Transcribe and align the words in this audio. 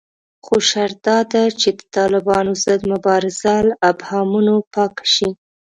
خو 0.45 0.55
شرط 0.69 0.97
داده 1.07 1.43
چې 1.61 1.69
د 1.77 1.81
طالبانو 1.95 2.51
ضد 2.63 2.81
مبارزه 2.93 3.55
له 3.67 3.75
ابهامونو 3.91 4.55
پاکه 4.73 5.05
شي 5.13 5.29